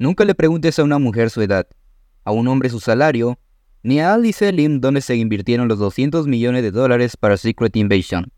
[0.00, 1.66] Nunca le preguntes a una mujer su edad,
[2.24, 3.38] a un hombre su salario,
[3.82, 8.32] ni a Ali Selim dónde se invirtieron los 200 millones de dólares para Secret Invasion.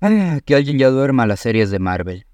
[0.00, 2.26] Ah, que alguien ya duerma las series de Marvel.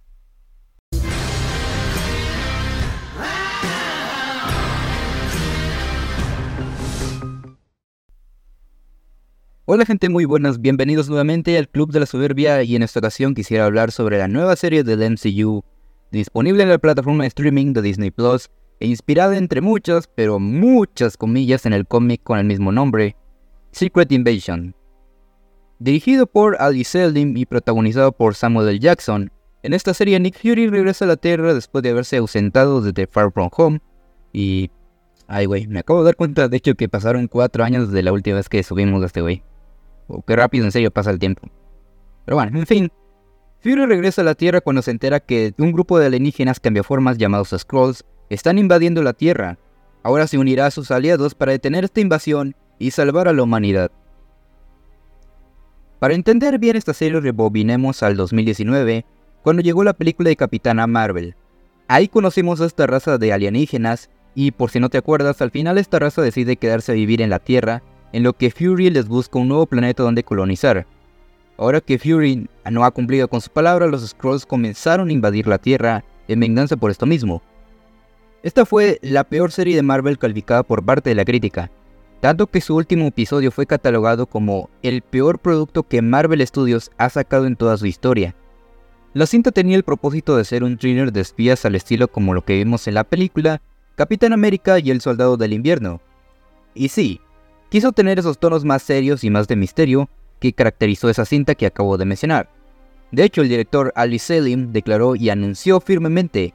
[9.66, 13.34] Hola gente muy buenas, bienvenidos nuevamente al Club de la Soberbia y en esta ocasión
[13.34, 15.62] quisiera hablar sobre la nueva serie del MCU,
[16.10, 18.50] disponible en la plataforma de streaming de Disney Plus
[18.80, 23.16] e inspirada entre muchas, pero muchas comillas en el cómic con el mismo nombre,
[23.72, 24.74] Secret Invasion.
[25.78, 28.78] Dirigido por Ali Seldin y protagonizado por Samuel L.
[28.78, 29.30] Jackson,
[29.62, 33.32] en esta serie Nick Fury regresa a la Tierra después de haberse ausentado desde Far
[33.32, 33.80] From Home
[34.32, 34.70] y...
[35.28, 38.12] Ay, güey, me acabo de dar cuenta de hecho que pasaron cuatro años desde la
[38.12, 39.42] última vez que subimos a este güey.
[40.06, 41.48] O qué rápido en serio pasa el tiempo.
[42.24, 42.92] Pero bueno, en fin.
[43.66, 47.52] Fury regresa a la Tierra cuando se entera que un grupo de alienígenas cambiaformas llamados
[47.58, 49.58] Skrulls están invadiendo la Tierra.
[50.04, 53.90] Ahora se unirá a sus aliados para detener esta invasión y salvar a la humanidad.
[55.98, 59.04] Para entender bien esta serie rebobinemos al 2019,
[59.42, 61.34] cuando llegó la película de Capitana Marvel.
[61.88, 65.76] Ahí conocimos a esta raza de alienígenas y por si no te acuerdas, al final
[65.78, 69.40] esta raza decide quedarse a vivir en la Tierra en lo que Fury les busca
[69.40, 70.86] un nuevo planeta donde colonizar.
[71.58, 75.58] Ahora que Fury no ha cumplido con su palabra, los Skrulls comenzaron a invadir la
[75.58, 77.42] Tierra en venganza por esto mismo.
[78.42, 81.70] Esta fue la peor serie de Marvel calificada por parte de la crítica,
[82.20, 87.08] tanto que su último episodio fue catalogado como el peor producto que Marvel Studios ha
[87.08, 88.34] sacado en toda su historia.
[89.14, 92.44] La cinta tenía el propósito de ser un thriller de espías al estilo como lo
[92.44, 93.62] que vimos en la película
[93.94, 96.02] Capitán América y el Soldado del Invierno.
[96.74, 97.22] Y sí,
[97.70, 101.66] quiso tener esos tonos más serios y más de misterio que caracterizó esa cinta que
[101.66, 102.50] acabo de mencionar.
[103.12, 106.54] De hecho, el director Ali Selim declaró y anunció firmemente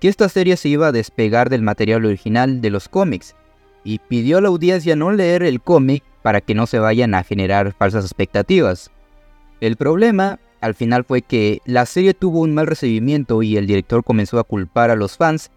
[0.00, 3.36] que esta serie se iba a despegar del material original de los cómics
[3.84, 7.24] y pidió a la audiencia no leer el cómic para que no se vayan a
[7.24, 8.90] generar falsas expectativas.
[9.60, 14.04] El problema al final fue que la serie tuvo un mal recibimiento y el director
[14.04, 15.50] comenzó a culpar a los fans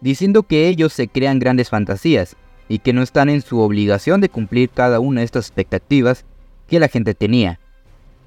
[0.00, 2.36] diciendo que ellos se crean grandes fantasías
[2.68, 6.24] y que no están en su obligación de cumplir cada una de estas expectativas
[6.72, 7.60] que la gente tenía.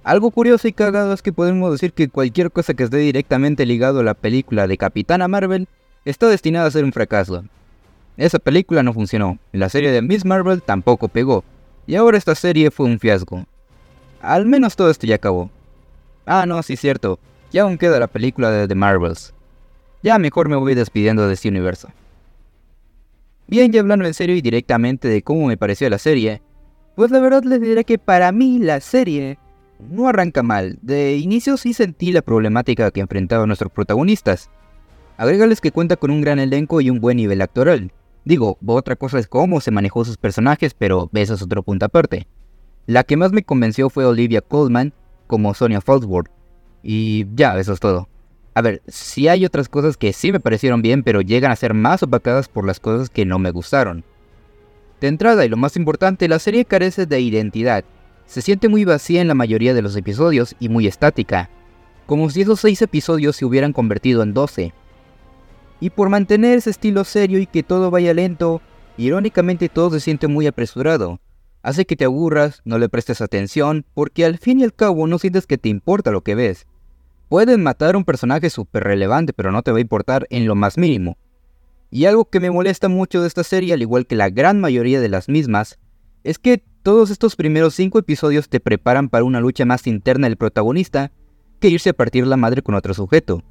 [0.03, 4.01] Algo curioso y cagado es que podemos decir que cualquier cosa que esté directamente ligado
[4.01, 5.67] a la película de Capitana Marvel
[6.05, 7.43] está destinada a ser un fracaso.
[8.17, 11.43] Esa película no funcionó, la serie de Miss Marvel tampoco pegó,
[11.87, 13.47] y ahora esta serie fue un fiasco.
[14.21, 15.49] Al menos todo esto ya acabó.
[16.27, 17.17] Ah, no, sí cierto,
[17.51, 19.33] ya aún queda la película de The Marvels.
[20.03, 21.89] Ya mejor me voy despidiendo de este universo.
[23.47, 26.43] Bien, ya hablando en serio y directamente de cómo me pareció la serie,
[26.95, 29.37] pues la verdad les diré que para mí la serie
[29.79, 30.77] no arranca mal.
[30.81, 34.49] De inicio sí sentí la problemática que enfrentaban nuestros protagonistas.
[35.17, 37.91] Agrégales que cuenta con un gran elenco y un buen nivel actoral.
[38.23, 42.27] Digo, otra cosa es cómo se manejó sus personajes, pero eso es otro punto aparte.
[42.87, 44.93] La que más me convenció fue Olivia Colman
[45.27, 46.29] como Sonia Falsworth.
[46.81, 48.07] Y ya, eso es todo.
[48.53, 51.73] A ver, sí hay otras cosas que sí me parecieron bien, pero llegan a ser
[51.73, 54.03] más opacadas por las cosas que no me gustaron.
[55.01, 57.83] De entrada, y lo más importante, la serie carece de identidad.
[58.25, 61.49] Se siente muy vacía en la mayoría de los episodios y muy estática,
[62.05, 64.73] como si esos 6 episodios se hubieran convertido en 12.
[65.79, 68.61] Y por mantener ese estilo serio y que todo vaya lento,
[68.97, 71.19] irónicamente todo se siente muy apresurado.
[71.61, 75.19] Hace que te aburras, no le prestes atención, porque al fin y al cabo no
[75.19, 76.67] sientes que te importa lo que ves.
[77.27, 80.55] Pueden matar a un personaje súper relevante, pero no te va a importar en lo
[80.55, 81.17] más mínimo.
[81.95, 84.99] Y algo que me molesta mucho de esta serie, al igual que la gran mayoría
[84.99, 85.79] de las mismas,
[86.25, 90.35] es que todos estos primeros 5 episodios te preparan para una lucha más interna del
[90.35, 91.13] protagonista
[91.61, 93.43] que irse a partir la madre con otro sujeto.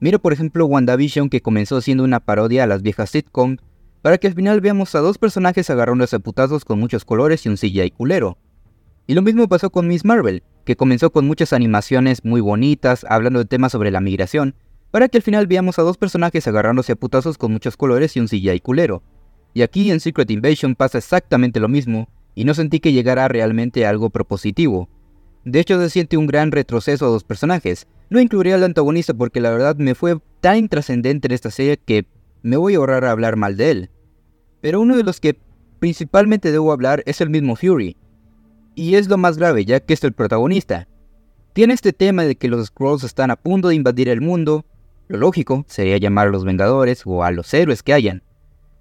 [0.00, 3.58] Mira por ejemplo WandaVision que comenzó siendo una parodia a las viejas sitcom,
[4.00, 7.50] para que al final veamos a dos personajes agarrándose a putazos con muchos colores y
[7.50, 8.38] un CGI culero.
[9.08, 13.40] Y lo mismo pasó con Miss Marvel, que comenzó con muchas animaciones muy bonitas, hablando
[13.40, 14.54] de temas sobre la migración,
[14.90, 18.20] para que al final veamos a dos personajes agarrándose a putazos con muchos colores y
[18.20, 19.02] un CGI culero.
[19.54, 23.84] Y aquí en Secret Invasion pasa exactamente lo mismo, y no sentí que llegara realmente
[23.84, 24.88] a algo propositivo.
[25.44, 27.86] De hecho se siente un gran retroceso a dos personajes.
[28.10, 32.06] No incluiría al antagonista porque la verdad me fue tan intrascendente en esta serie que
[32.42, 33.90] me voy a ahorrar a hablar mal de él.
[34.60, 35.38] Pero uno de los que
[35.78, 37.96] principalmente debo hablar es el mismo Fury,
[38.74, 40.88] y es lo más grave ya que es el protagonista.
[41.52, 44.64] Tiene este tema de que los Skrulls están a punto de invadir el mundo,
[45.10, 48.22] lo lógico sería llamar a los Vengadores o a los héroes que hayan.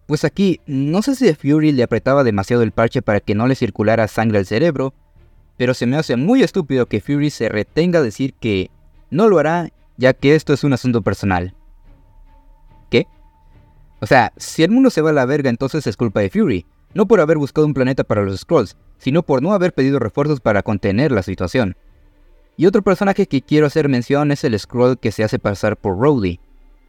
[0.06, 3.56] Pues aquí, no sé si Fury le apretaba demasiado el parche para que no le
[3.56, 4.94] circulara sangre al cerebro,
[5.58, 8.70] pero se me hace muy estúpido que Fury se retenga a decir que
[9.10, 11.56] no lo hará ya que esto es un asunto personal.
[12.92, 13.08] ¿Qué?
[14.00, 16.68] O sea, si el mundo se va a la verga, entonces es culpa de Fury,
[16.94, 20.42] no por haber buscado un planeta para los Scrolls, sino por no haber pedido refuerzos
[20.42, 21.76] para contener la situación.
[22.60, 25.98] Y otro personaje que quiero hacer mención es el Scroll que se hace pasar por
[25.98, 26.42] Rhodey.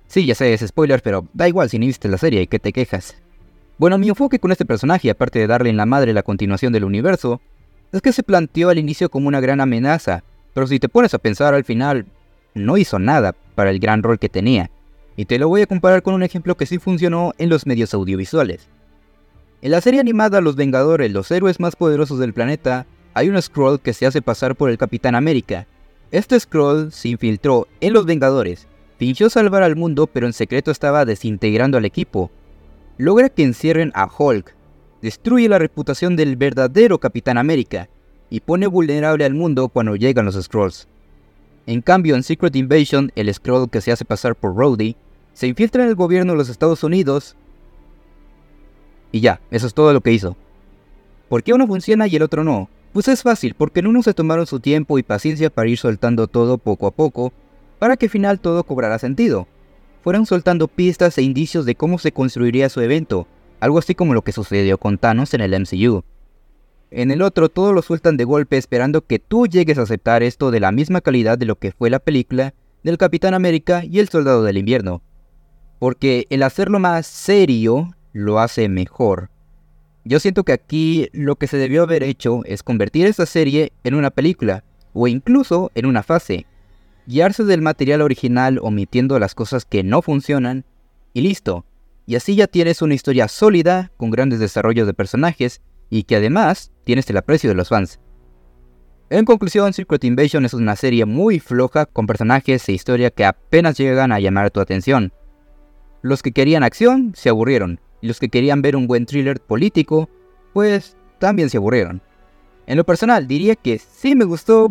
[0.09, 2.73] Sí, ya sé, es spoiler, pero da igual si ni viste la serie, ¿qué te
[2.73, 3.17] quejas?
[3.79, 6.83] Bueno, mi enfoque con este personaje, aparte de darle en la madre la continuación del
[6.83, 7.41] universo,
[7.93, 10.25] es que se planteó al inicio como una gran amenaza,
[10.55, 12.05] pero si te pones a pensar al final,
[12.55, 14.73] no hizo nada para el gran rol que tenía.
[15.15, 17.95] Y te lo voy a comparar con un ejemplo que sí funcionó en los medios
[17.95, 18.67] audiovisuales.
[19.63, 23.81] En la serie animada Los Vengadores, los héroes más poderosos del planeta, hay un Skrull
[23.81, 25.67] que se hace pasar por el Capitán América.
[26.11, 28.67] Este Skrull se infiltró en Los Vengadores,
[28.99, 32.31] fingió salvar al mundo pero en secreto estaba desintegrando al equipo.
[32.99, 34.55] Logra que encierren a Hulk,
[35.03, 37.89] destruye la reputación del verdadero Capitán América
[38.29, 40.87] y pone vulnerable al mundo cuando llegan los Skrulls.
[41.67, 44.97] En cambio, en Secret Invasion, el Skrull que se hace pasar por Rhodey
[45.33, 47.37] se infiltra en el gobierno de los Estados Unidos
[49.13, 50.37] y ya, eso es todo lo que hizo.
[51.29, 52.69] ¿Por qué uno funciona y el otro no?
[52.93, 56.27] Pues es fácil, porque en uno se tomaron su tiempo y paciencia para ir soltando
[56.27, 57.33] todo poco a poco,
[57.79, 59.47] para que al final todo cobrara sentido.
[60.03, 63.29] Fueron soltando pistas e indicios de cómo se construiría su evento,
[63.61, 66.03] algo así como lo que sucedió con Thanos en el MCU.
[66.91, 70.51] En el otro todo lo sueltan de golpe esperando que tú llegues a aceptar esto
[70.51, 74.09] de la misma calidad de lo que fue la película del Capitán América y el
[74.09, 75.03] Soldado del Invierno.
[75.79, 79.31] Porque el hacerlo más serio lo hace mejor.
[80.05, 83.95] Yo siento que aquí lo que se debió haber hecho es convertir esa serie en
[83.95, 86.47] una película, o incluso en una fase.
[87.07, 90.65] Guiarse del material original omitiendo las cosas que no funcionan,
[91.13, 91.67] y listo.
[92.07, 95.61] Y así ya tienes una historia sólida, con grandes desarrollos de personajes,
[95.91, 98.01] y que además tienes el aprecio de los fans.
[99.11, 103.77] En conclusión, Secret Invasion es una serie muy floja con personajes e historia que apenas
[103.77, 105.13] llegan a llamar tu atención.
[106.01, 110.09] Los que querían acción se aburrieron, los que querían ver un buen thriller político,
[110.53, 112.03] pues también se aburrieron.
[112.67, 114.69] En lo personal, diría que sí me gustó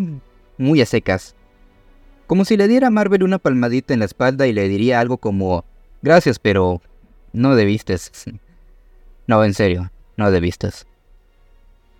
[0.57, 1.35] muy a secas.
[2.27, 5.17] Como si le diera a Marvel una palmadita en la espalda y le diría algo
[5.17, 5.65] como,
[6.01, 6.81] gracias, pero
[7.33, 7.95] no debiste.
[9.27, 10.69] No, en serio, no debiste.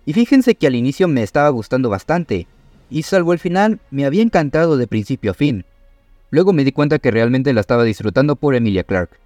[0.04, 2.48] Y fíjense que al inicio me estaba gustando bastante,
[2.90, 5.64] y salvo el final, me había encantado de principio a fin.
[6.30, 9.16] Luego me di cuenta que realmente la estaba disfrutando por Emilia Clarke.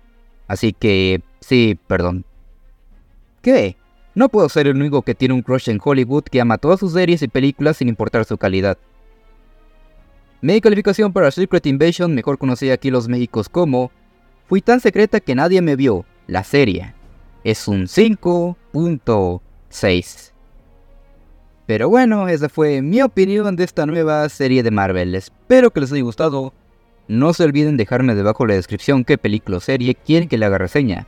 [0.48, 2.24] Así que, sí, perdón.
[3.42, 3.76] ¿Qué?
[4.14, 6.92] No puedo ser el único que tiene un crush en Hollywood que ama todas sus
[6.92, 8.78] series y películas sin importar su calidad.
[10.40, 13.90] Mi calificación para Secret Invasion, mejor conocida aquí los Méxicos como,
[14.46, 16.94] fui tan secreta que nadie me vio, la serie.
[17.44, 20.32] Es un 5.6.
[21.66, 25.14] Pero bueno, esa fue mi opinión de esta nueva serie de Marvel.
[25.14, 26.52] Espero que les haya gustado.
[27.08, 30.58] No se olviden dejarme debajo la descripción qué película o serie quieren que le haga
[30.58, 31.06] reseña.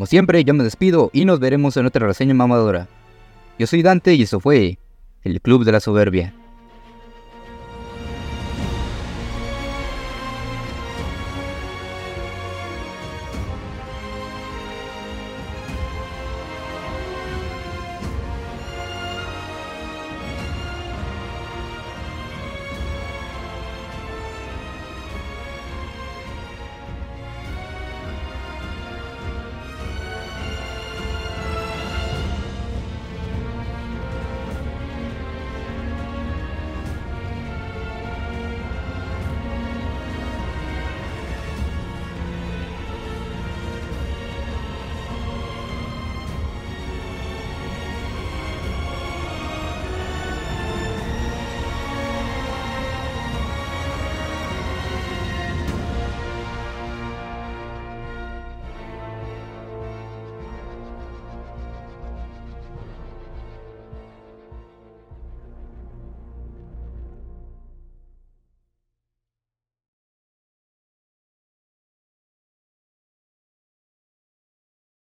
[0.00, 2.88] Como siempre, yo me despido y nos veremos en otra reseña mamadora.
[3.58, 4.78] Yo soy Dante y eso fue
[5.24, 6.32] el Club de la Soberbia.